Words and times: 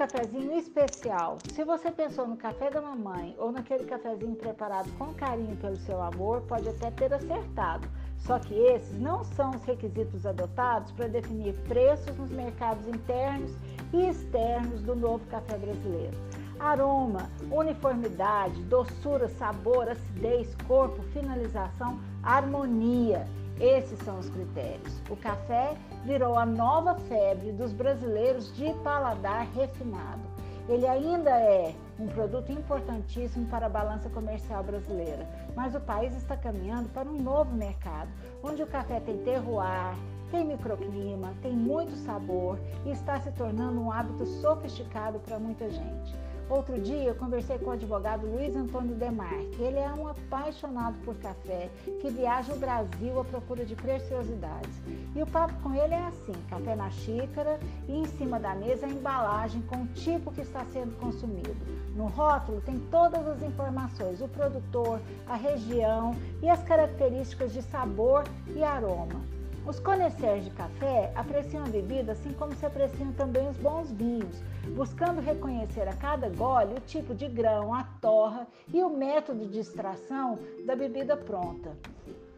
cafezinho 0.00 0.58
especial. 0.58 1.36
Se 1.52 1.62
você 1.62 1.90
pensou 1.90 2.26
no 2.26 2.34
café 2.34 2.70
da 2.70 2.80
mamãe 2.80 3.36
ou 3.38 3.52
naquele 3.52 3.84
cafezinho 3.84 4.34
preparado 4.34 4.90
com 4.96 5.12
carinho 5.12 5.54
pelo 5.56 5.76
seu 5.76 6.00
amor, 6.00 6.40
pode 6.48 6.66
até 6.70 6.90
ter 6.90 7.12
acertado. 7.12 7.86
Só 8.16 8.38
que 8.38 8.54
esses 8.54 8.98
não 8.98 9.22
são 9.22 9.50
os 9.50 9.62
requisitos 9.62 10.24
adotados 10.24 10.90
para 10.92 11.06
definir 11.06 11.52
preços 11.68 12.16
nos 12.16 12.30
mercados 12.30 12.88
internos 12.88 13.50
e 13.92 14.08
externos 14.08 14.80
do 14.80 14.96
novo 14.96 15.22
café 15.26 15.58
brasileiro. 15.58 16.16
Aroma, 16.58 17.28
uniformidade, 17.50 18.58
doçura, 18.62 19.28
sabor, 19.28 19.86
acidez, 19.86 20.48
corpo, 20.66 21.02
finalização, 21.12 22.00
harmonia. 22.22 23.26
Esses 23.60 23.98
são 24.00 24.18
os 24.18 24.30
critérios. 24.30 25.02
O 25.10 25.16
café 25.16 25.74
virou 26.04 26.38
a 26.38 26.46
nova 26.46 26.94
febre 26.94 27.52
dos 27.52 27.72
brasileiros 27.72 28.50
de 28.56 28.72
paladar 28.82 29.46
refinado. 29.54 30.22
Ele 30.66 30.86
ainda 30.86 31.30
é 31.30 31.74
um 31.98 32.06
produto 32.06 32.50
importantíssimo 32.50 33.46
para 33.48 33.66
a 33.66 33.68
balança 33.68 34.08
comercial 34.08 34.62
brasileira, 34.62 35.28
mas 35.54 35.74
o 35.74 35.80
país 35.80 36.16
está 36.16 36.36
caminhando 36.36 36.88
para 36.88 37.08
um 37.08 37.20
novo 37.20 37.54
mercado, 37.54 38.08
onde 38.42 38.62
o 38.62 38.66
café 38.66 38.98
tem 39.00 39.18
terroir, 39.18 39.94
tem 40.30 40.44
microclima, 40.44 41.34
tem 41.42 41.52
muito 41.52 41.94
sabor 41.96 42.58
e 42.84 42.90
está 42.90 43.20
se 43.20 43.30
tornando 43.32 43.80
um 43.80 43.90
hábito 43.90 44.24
sofisticado 44.26 45.18
para 45.20 45.38
muita 45.38 45.68
gente. 45.70 46.14
Outro 46.50 46.80
dia 46.80 47.04
eu 47.04 47.14
conversei 47.14 47.58
com 47.58 47.66
o 47.66 47.72
advogado 47.74 48.26
Luiz 48.26 48.56
Antônio 48.56 48.96
Demarque. 48.96 49.62
Ele 49.62 49.78
é 49.78 49.88
um 49.92 50.08
apaixonado 50.08 50.98
por 51.04 51.14
café, 51.14 51.70
que 52.00 52.10
viaja 52.10 52.52
o 52.52 52.58
Brasil 52.58 53.20
à 53.20 53.24
procura 53.24 53.64
de 53.64 53.76
preciosidades. 53.76 54.82
E 55.14 55.22
o 55.22 55.26
papo 55.28 55.54
com 55.62 55.72
ele 55.72 55.94
é 55.94 56.06
assim: 56.08 56.32
café 56.48 56.74
na 56.74 56.90
xícara 56.90 57.60
e 57.86 57.96
em 57.96 58.04
cima 58.04 58.40
da 58.40 58.52
mesa 58.56 58.86
a 58.86 58.90
embalagem 58.90 59.62
com 59.62 59.82
o 59.82 59.86
tipo 59.94 60.32
que 60.32 60.40
está 60.40 60.64
sendo 60.72 60.98
consumido. 60.98 61.54
No 61.94 62.08
rótulo 62.08 62.60
tem 62.62 62.80
todas 62.90 63.28
as 63.28 63.42
informações: 63.42 64.20
o 64.20 64.26
produtor, 64.26 65.00
a 65.28 65.36
região 65.36 66.16
e 66.42 66.48
as 66.48 66.64
características 66.64 67.52
de 67.52 67.62
sabor 67.62 68.24
e 68.56 68.64
aroma. 68.64 69.20
Os 69.66 69.78
conhecers 69.78 70.44
de 70.44 70.50
café 70.50 71.12
apreciam 71.14 71.64
a 71.64 71.68
bebida 71.68 72.12
assim 72.12 72.32
como 72.32 72.54
se 72.54 72.64
apreciam 72.64 73.12
também 73.12 73.48
os 73.48 73.56
bons 73.58 73.92
vinhos, 73.92 74.42
buscando 74.74 75.20
reconhecer 75.20 75.86
a 75.86 75.94
cada 75.94 76.28
gole 76.30 76.74
o 76.74 76.80
tipo 76.80 77.14
de 77.14 77.28
grão, 77.28 77.74
a 77.74 77.84
torra 78.00 78.46
e 78.72 78.82
o 78.82 78.88
método 78.88 79.46
de 79.46 79.60
extração 79.60 80.38
da 80.64 80.74
bebida 80.74 81.16
pronta. 81.16 81.76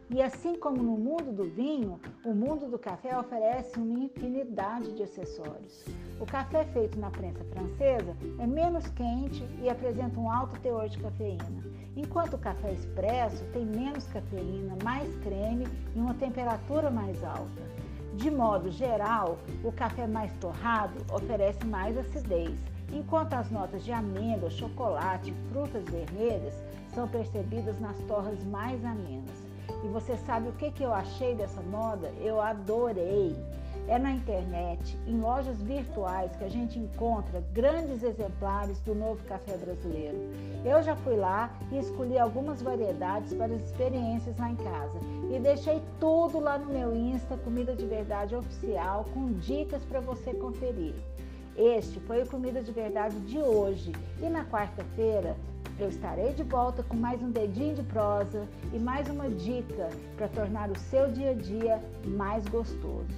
E 0.09 0.21
assim 0.21 0.55
como 0.59 0.83
no 0.83 0.97
mundo 0.97 1.31
do 1.31 1.45
vinho, 1.45 1.99
o 2.25 2.33
mundo 2.33 2.69
do 2.69 2.77
café 2.77 3.17
oferece 3.17 3.79
uma 3.79 3.99
infinidade 3.99 4.93
de 4.93 5.03
acessórios. 5.03 5.85
O 6.19 6.25
café 6.25 6.65
feito 6.65 6.99
na 6.99 7.09
prensa 7.09 7.43
francesa 7.45 8.15
é 8.39 8.45
menos 8.45 8.87
quente 8.89 9.43
e 9.61 9.69
apresenta 9.69 10.19
um 10.19 10.29
alto 10.29 10.59
teor 10.59 10.87
de 10.87 10.99
cafeína, 10.99 11.63
enquanto 11.95 12.35
o 12.35 12.39
café 12.39 12.73
expresso 12.73 13.43
tem 13.53 13.65
menos 13.65 14.05
cafeína, 14.07 14.77
mais 14.83 15.15
creme 15.17 15.67
e 15.95 15.99
uma 15.99 16.13
temperatura 16.13 16.91
mais 16.91 17.23
alta. 17.23 17.63
De 18.15 18.29
modo 18.29 18.69
geral, 18.69 19.39
o 19.63 19.71
café 19.71 20.05
mais 20.05 20.31
torrado 20.33 20.93
oferece 21.11 21.65
mais 21.65 21.97
acidez, 21.97 22.59
enquanto 22.91 23.33
as 23.33 23.49
notas 23.49 23.83
de 23.83 23.91
amêndoa, 23.91 24.51
chocolate 24.51 25.31
e 25.31 25.51
frutas 25.51 25.83
vermelhas 25.85 26.53
são 26.93 27.07
percebidas 27.07 27.79
nas 27.79 27.97
torras 28.03 28.43
mais 28.43 28.83
amenas. 28.85 29.42
E 29.83 29.87
você 29.87 30.17
sabe 30.17 30.49
o 30.49 30.53
que, 30.53 30.71
que 30.71 30.83
eu 30.83 30.93
achei 30.93 31.35
dessa 31.35 31.61
moda? 31.61 32.11
Eu 32.21 32.41
adorei. 32.41 33.35
É 33.87 33.99
na 33.99 34.11
internet, 34.11 34.97
em 35.05 35.19
lojas 35.19 35.61
virtuais, 35.61 36.33
que 36.37 36.43
a 36.45 36.49
gente 36.49 36.79
encontra 36.79 37.43
grandes 37.51 38.01
exemplares 38.01 38.79
do 38.79 38.95
novo 38.95 39.21
café 39.25 39.57
brasileiro. 39.57 40.17
Eu 40.63 40.81
já 40.81 40.95
fui 40.95 41.17
lá 41.17 41.51
e 41.69 41.79
escolhi 41.79 42.17
algumas 42.17 42.61
variedades 42.61 43.33
para 43.33 43.53
as 43.53 43.61
experiências 43.61 44.37
lá 44.37 44.49
em 44.49 44.55
casa. 44.55 44.97
E 45.29 45.37
deixei 45.37 45.81
tudo 45.99 46.39
lá 46.39 46.57
no 46.57 46.67
meu 46.67 46.95
Insta, 46.95 47.35
Comida 47.35 47.75
de 47.75 47.85
Verdade 47.85 48.35
Oficial, 48.35 49.05
com 49.13 49.33
dicas 49.33 49.83
para 49.83 49.99
você 49.99 50.33
conferir. 50.33 50.95
Este 51.57 51.99
foi 51.99 52.23
o 52.23 52.29
Comida 52.29 52.63
de 52.63 52.71
Verdade 52.71 53.19
de 53.21 53.37
hoje. 53.37 53.91
E 54.21 54.29
na 54.29 54.45
quarta-feira 54.45 55.35
eu 55.83 55.89
estarei 55.89 56.33
de 56.33 56.43
volta 56.43 56.81
com 56.81 56.95
mais 56.95 57.21
um 57.21 57.29
dedinho 57.29 57.75
de 57.75 57.83
prosa 57.83 58.47
e 58.71 58.79
mais 58.79 59.09
uma 59.09 59.29
dica 59.29 59.89
para 60.15 60.29
tornar 60.29 60.71
o 60.71 60.79
seu 60.79 61.11
dia 61.11 61.31
a 61.31 61.33
dia 61.33 61.83
mais 62.05 62.47
gostoso. 62.47 63.13